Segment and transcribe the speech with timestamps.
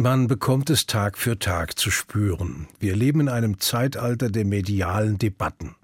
[0.00, 2.68] Man bekommt es Tag für Tag zu spüren.
[2.78, 5.76] Wir leben in einem Zeitalter der medialen Debatten.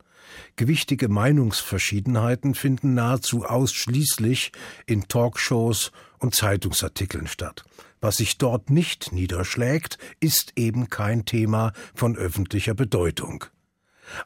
[0.57, 4.53] Gewichtige Meinungsverschiedenheiten finden nahezu ausschließlich
[4.87, 7.67] in Talkshows und Zeitungsartikeln statt.
[8.01, 13.45] Was sich dort nicht niederschlägt, ist eben kein Thema von öffentlicher Bedeutung.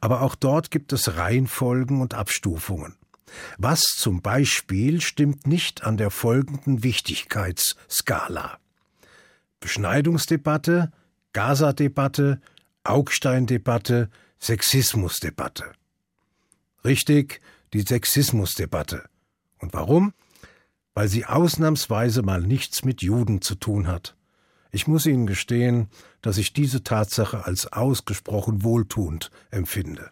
[0.00, 2.94] Aber auch dort gibt es Reihenfolgen und Abstufungen.
[3.58, 8.60] Was zum Beispiel stimmt nicht an der folgenden Wichtigkeitsskala.
[9.60, 10.90] Beschneidungsdebatte,
[11.32, 12.40] Gaza-Debatte,
[12.84, 15.72] Augstein-Debatte, Sexismusdebatte.
[16.84, 17.40] Richtig,
[17.72, 19.08] die Sexismusdebatte.
[19.58, 20.14] Und warum?
[20.94, 24.16] Weil sie ausnahmsweise mal nichts mit Juden zu tun hat.
[24.72, 25.88] Ich muss Ihnen gestehen,
[26.22, 30.10] dass ich diese Tatsache als ausgesprochen wohltuend empfinde.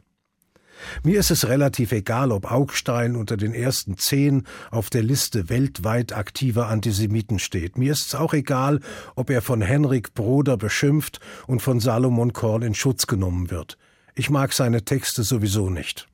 [1.02, 6.12] Mir ist es relativ egal, ob Augstein unter den ersten zehn auf der Liste weltweit
[6.12, 7.78] aktiver Antisemiten steht.
[7.78, 8.80] Mir ist es auch egal,
[9.14, 13.78] ob er von Henrik Broder beschimpft und von Salomon Korn in Schutz genommen wird.
[14.14, 16.08] Ich mag seine Texte sowieso nicht.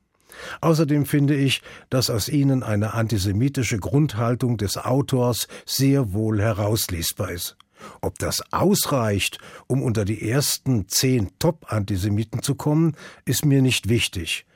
[0.61, 7.57] Außerdem finde ich, dass aus ihnen eine antisemitische Grundhaltung des Autors sehr wohl herauslesbar ist.
[8.01, 14.47] Ob das ausreicht, um unter die ersten zehn Top-Antisemiten zu kommen, ist mir nicht wichtig.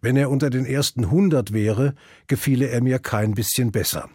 [0.00, 1.94] Wenn er unter den ersten hundert wäre,
[2.26, 4.08] gefiele er mir kein bisschen besser.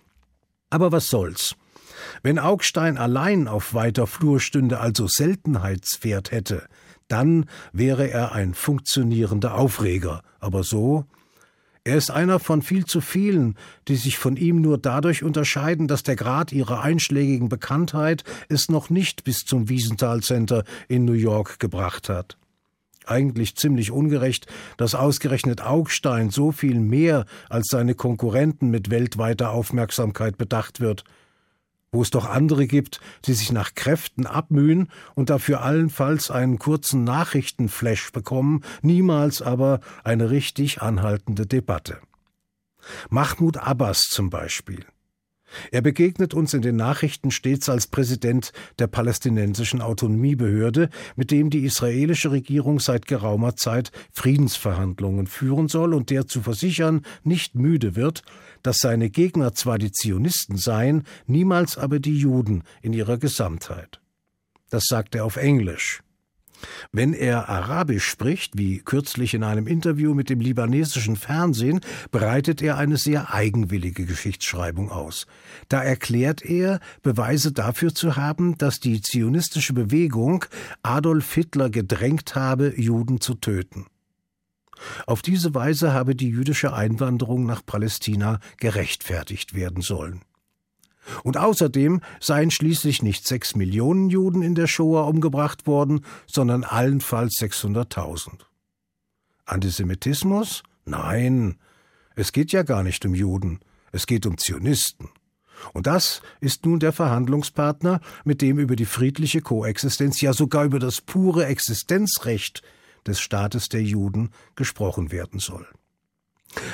[0.70, 1.56] Aber was soll's?
[2.22, 6.66] Wenn Augstein allein auf weiter Flur stünde, also Seltenheitswert hätte,
[7.08, 10.22] dann wäre er ein funktionierender Aufreger.
[10.40, 11.06] Aber so?
[11.86, 13.56] Er ist einer von viel zu vielen,
[13.90, 18.90] die sich von ihm nur dadurch unterscheiden, dass der Grad ihrer einschlägigen Bekanntheit es noch
[18.90, 22.38] nicht bis zum Wiesenthal Center in New York gebracht hat
[23.08, 30.38] eigentlich ziemlich ungerecht, dass ausgerechnet Augstein so viel mehr als seine Konkurrenten mit weltweiter Aufmerksamkeit
[30.38, 31.04] bedacht wird,
[31.92, 37.04] wo es doch andere gibt, die sich nach Kräften abmühen und dafür allenfalls einen kurzen
[37.04, 42.00] Nachrichtenflash bekommen, niemals aber eine richtig anhaltende Debatte.
[43.10, 44.86] Mahmoud Abbas zum Beispiel.
[45.72, 51.66] Er begegnet uns in den Nachrichten stets als Präsident der palästinensischen Autonomiebehörde, mit dem die
[51.66, 58.24] israelische Regierung seit geraumer Zeit Friedensverhandlungen führen soll und der zu versichern nicht müde wird,
[58.62, 64.00] dass seine Gegner zwar die Zionisten seien, niemals aber die Juden in ihrer Gesamtheit.
[64.70, 66.02] Das sagt er auf Englisch.
[66.92, 71.82] Wenn er Arabisch spricht, wie kürzlich in einem Interview mit dem libanesischen Fernsehen,
[72.12, 75.28] breitet er eine sehr eigenwillige Geschichtsschreibung aus.
[75.70, 80.46] Da erklärt er, Beweise dafür zu haben, dass die zionistische Bewegung
[80.82, 83.86] Adolf Hitler gedrängt habe, Juden zu töten.
[85.06, 90.22] Auf diese Weise habe die jüdische Einwanderung nach Palästina gerechtfertigt werden sollen.
[91.24, 97.34] Und außerdem seien schließlich nicht sechs Millionen Juden in der Shoah umgebracht worden, sondern allenfalls
[97.40, 98.40] 600.000.
[99.46, 100.64] Antisemitismus?
[100.86, 101.58] Nein,
[102.16, 103.60] es geht ja gar nicht um Juden,
[103.92, 105.10] es geht um Zionisten.
[105.72, 110.80] Und das ist nun der Verhandlungspartner, mit dem über die friedliche Koexistenz, ja sogar über
[110.80, 112.62] das pure Existenzrecht
[113.08, 115.68] des Staates der Juden gesprochen werden soll.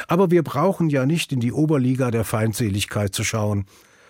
[0.08, 3.66] Aber wir brauchen ja nicht in die Oberliga der Feindseligkeit zu schauen,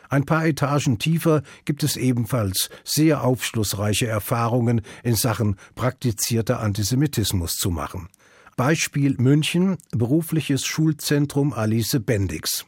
[0.10, 7.70] ein paar Etagen tiefer gibt es ebenfalls sehr aufschlussreiche Erfahrungen in Sachen praktizierter Antisemitismus zu
[7.70, 8.10] machen.
[8.58, 12.66] Beispiel München, berufliches Schulzentrum Alice Bendix.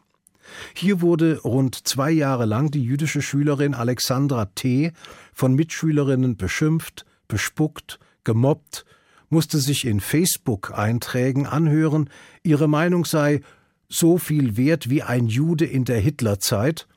[0.76, 4.92] Hier wurde rund zwei Jahre lang die jüdische Schülerin Alexandra T.
[5.34, 8.86] von Mitschülerinnen beschimpft, bespuckt, gemobbt,
[9.30, 12.10] musste sich in Facebook-Einträgen anhören,
[12.44, 13.42] ihre Meinung sei
[13.90, 16.88] so viel wert wie ein Jude in der Hitlerzeit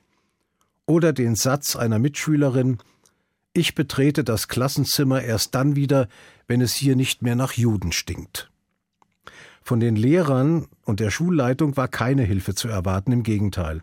[0.86, 2.78] oder den Satz einer Mitschülerin
[3.52, 6.08] Ich betrete das Klassenzimmer erst dann wieder,
[6.46, 8.50] wenn es hier nicht mehr nach Juden stinkt.
[9.62, 13.82] Von den Lehrern und der Schulleitung war keine Hilfe zu erwarten, im Gegenteil.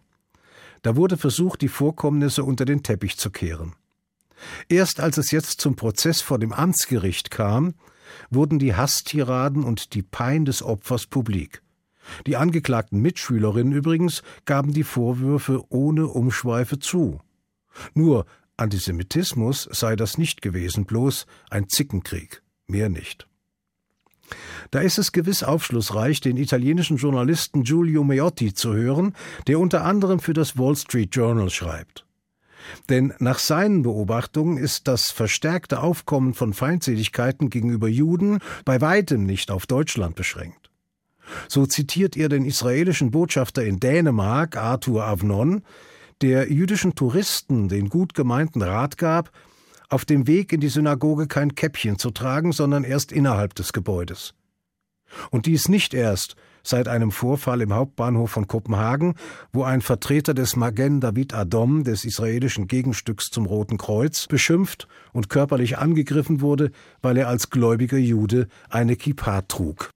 [0.83, 3.73] Da wurde versucht, die Vorkommnisse unter den Teppich zu kehren.
[4.69, 7.75] Erst als es jetzt zum Prozess vor dem Amtsgericht kam,
[8.29, 11.61] wurden die Hasstiraden und die Pein des Opfers publik.
[12.27, 17.19] Die angeklagten Mitschülerinnen übrigens gaben die Vorwürfe ohne Umschweife zu.
[17.93, 18.25] Nur
[18.57, 23.27] Antisemitismus sei das nicht gewesen, bloß ein Zickenkrieg, mehr nicht.
[24.69, 29.13] Da ist es gewiss aufschlussreich, den italienischen Journalisten Giulio Meotti zu hören,
[29.47, 32.05] der unter anderem für das Wall Street Journal schreibt.
[32.89, 39.51] Denn nach seinen Beobachtungen ist das verstärkte Aufkommen von Feindseligkeiten gegenüber Juden bei weitem nicht
[39.51, 40.70] auf Deutschland beschränkt.
[41.47, 45.63] So zitiert er den israelischen Botschafter in Dänemark, Arthur Avnon,
[46.21, 49.31] der jüdischen Touristen den gut gemeinten Rat gab,
[49.89, 54.33] auf dem Weg in die Synagoge kein Käppchen zu tragen, sondern erst innerhalb des Gebäudes.
[55.29, 59.15] Und dies nicht erst seit einem Vorfall im Hauptbahnhof von Kopenhagen,
[59.51, 65.29] wo ein Vertreter des Magen David Adom, des israelischen Gegenstücks zum Roten Kreuz, beschimpft und
[65.29, 69.89] körperlich angegriffen wurde, weil er als gläubiger Jude eine Kippa trug.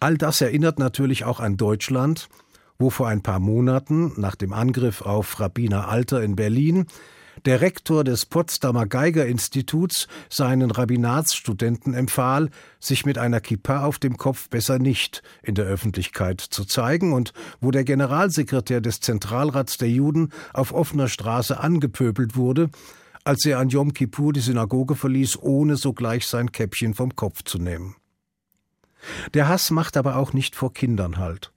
[0.00, 2.28] All das erinnert natürlich auch an Deutschland,
[2.78, 6.86] wo vor ein paar Monaten, nach dem Angriff auf Rabbiner Alter in Berlin,
[7.44, 12.50] der Rektor des Potsdamer Geigerinstituts seinen Rabbinatsstudenten empfahl,
[12.80, 17.32] sich mit einer Kippa auf dem Kopf besser nicht in der Öffentlichkeit zu zeigen und
[17.60, 22.70] wo der Generalsekretär des Zentralrats der Juden auf offener Straße angepöbelt wurde,
[23.24, 27.58] als er an Yom Kippur die Synagoge verließ, ohne sogleich sein Käppchen vom Kopf zu
[27.58, 27.96] nehmen.
[29.34, 31.52] Der Hass macht aber auch nicht vor Kindern Halt.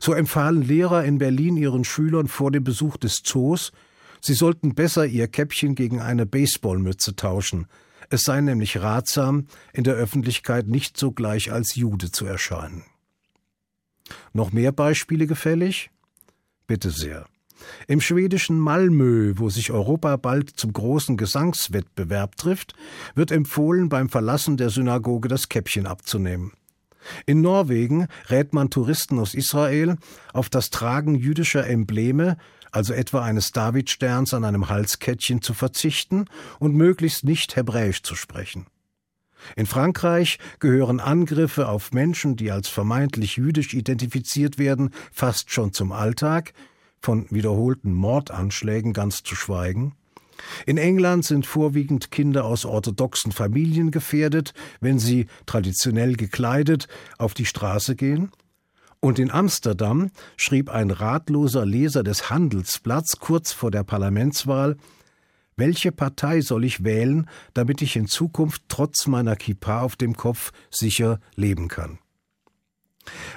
[0.00, 3.72] So empfahlen Lehrer in Berlin ihren Schülern vor dem Besuch des Zoos,
[4.20, 7.66] Sie sollten besser ihr Käppchen gegen eine Baseballmütze tauschen.
[8.10, 12.84] Es sei nämlich ratsam, in der Öffentlichkeit nicht sogleich als Jude zu erscheinen.
[14.32, 15.90] Noch mehr Beispiele gefällig?
[16.66, 17.26] Bitte sehr.
[17.86, 22.74] Im schwedischen Malmö, wo sich Europa bald zum großen Gesangswettbewerb trifft,
[23.14, 26.52] wird empfohlen, beim Verlassen der Synagoge das Käppchen abzunehmen.
[27.26, 29.96] In Norwegen rät man Touristen aus Israel,
[30.32, 32.36] auf das Tragen jüdischer Embleme
[32.70, 36.26] also etwa eines Davidsterns an einem Halskettchen zu verzichten
[36.58, 38.66] und möglichst nicht Hebräisch zu sprechen.
[39.56, 45.92] In Frankreich gehören Angriffe auf Menschen, die als vermeintlich jüdisch identifiziert werden, fast schon zum
[45.92, 46.52] Alltag,
[47.00, 49.94] von wiederholten Mordanschlägen ganz zu schweigen.
[50.66, 56.88] In England sind vorwiegend Kinder aus orthodoxen Familien gefährdet, wenn sie, traditionell gekleidet,
[57.18, 58.30] auf die Straße gehen.
[59.00, 64.76] Und in Amsterdam schrieb ein ratloser Leser des Handelsblatts kurz vor der Parlamentswahl
[65.56, 70.52] Welche Partei soll ich wählen, damit ich in Zukunft trotz meiner Kippa auf dem Kopf
[70.70, 71.98] sicher leben kann?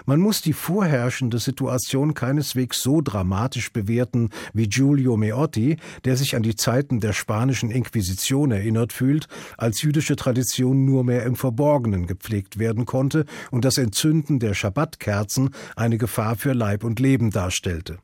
[0.05, 6.43] Man muss die vorherrschende Situation keineswegs so dramatisch bewerten wie Giulio Meotti, der sich an
[6.43, 9.27] die Zeiten der spanischen Inquisition erinnert fühlt,
[9.57, 15.51] als jüdische Tradition nur mehr im Verborgenen gepflegt werden konnte und das Entzünden der Schabbatkerzen
[15.75, 17.99] eine Gefahr für Leib und Leben darstellte.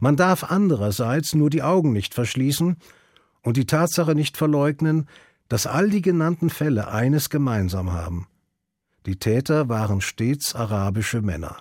[0.00, 2.76] Man darf andererseits nur die Augen nicht verschließen
[3.42, 5.06] und die Tatsache nicht verleugnen,
[5.48, 8.26] dass all die genannten Fälle eines gemeinsam haben.
[9.06, 11.58] Die Täter waren stets arabische Männer.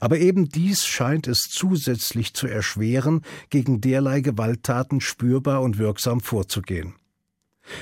[0.00, 6.94] Aber eben dies scheint es zusätzlich zu erschweren, gegen derlei Gewalttaten spürbar und wirksam vorzugehen.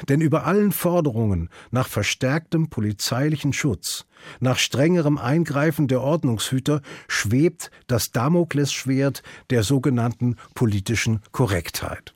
[0.08, 4.06] Denn über allen Forderungen nach verstärktem polizeilichen Schutz,
[4.40, 12.14] nach strengerem Eingreifen der Ordnungshüter schwebt das Damoklesschwert der sogenannten politischen Korrektheit.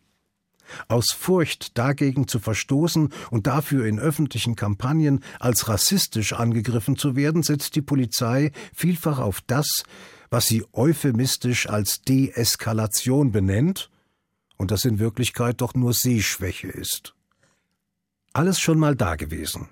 [0.89, 7.43] Aus Furcht dagegen zu verstoßen und dafür in öffentlichen Kampagnen als rassistisch angegriffen zu werden,
[7.43, 9.83] setzt die Polizei vielfach auf das,
[10.31, 13.91] was sie euphemistisch als Deeskalation benennt
[14.57, 17.15] und das in Wirklichkeit doch nur Sehschwäche ist.
[18.33, 19.69] Alles schon mal dagewesen.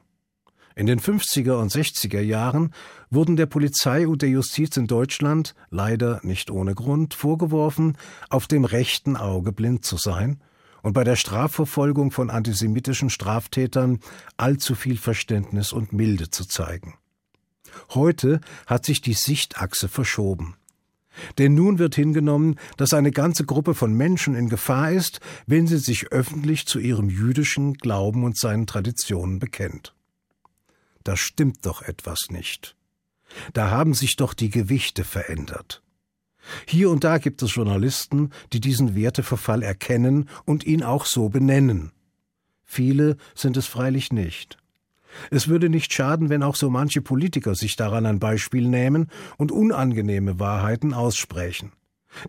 [0.75, 2.75] In den 50er und 60er Jahren
[3.11, 7.97] wurden der Polizei und der Justiz in Deutschland, leider nicht ohne Grund, vorgeworfen,
[8.29, 10.41] auf dem rechten Auge blind zu sein
[10.87, 13.99] und bei der Strafverfolgung von antisemitischen Straftätern
[14.37, 16.95] allzu viel Verständnis und Milde zu zeigen.
[17.90, 20.55] Heute hat sich die Sichtachse verschoben.
[21.38, 25.78] Denn nun wird hingenommen, dass eine ganze Gruppe von Menschen in Gefahr ist, wenn sie
[25.78, 29.93] sich öffentlich zu ihrem jüdischen Glauben und seinen Traditionen bekennt.
[31.02, 32.76] Da stimmt doch etwas nicht.
[33.55, 35.83] Da haben sich doch die Gewichte verändert.
[36.67, 41.93] Hier und da gibt es Journalisten, die diesen Werteverfall erkennen und ihn auch so benennen.
[42.65, 44.59] Viele sind es freilich nicht.
[45.31, 49.53] Es würde nicht schaden, wenn auch so manche Politiker sich daran ein Beispiel nehmen und
[49.53, 51.73] unangenehme Wahrheiten aussprechen.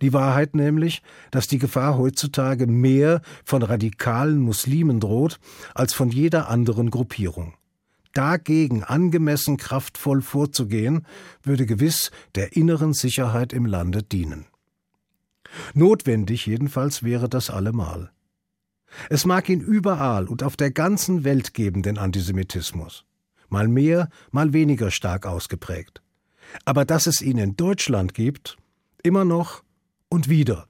[0.02, 5.40] Die Wahrheit nämlich, dass die Gefahr heutzutage mehr von radikalen Muslimen droht
[5.74, 7.54] als von jeder anderen Gruppierung
[8.18, 11.06] dagegen angemessen kraftvoll vorzugehen,
[11.44, 14.48] würde gewiss der inneren Sicherheit im Lande dienen.
[15.74, 18.12] Notwendig jedenfalls wäre das allemal.
[19.10, 23.06] Es mag ihn überall und auf der ganzen Welt geben, den Antisemitismus.
[23.50, 26.02] Mal mehr, mal weniger stark ausgeprägt.
[26.66, 28.58] Aber dass es ihn in Deutschland gibt,
[29.04, 29.64] immer noch
[30.10, 30.68] und wieder,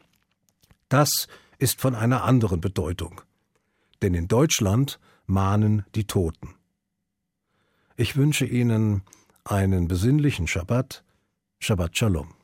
[0.89, 1.27] das
[1.59, 3.21] ist von einer anderen Bedeutung.
[4.01, 6.56] Denn in Deutschland mahnen die Toten.
[7.99, 9.01] Ich wünsche Ihnen
[9.43, 11.03] einen besinnlichen Schabbat,
[11.59, 12.36] Shabbat Shalom.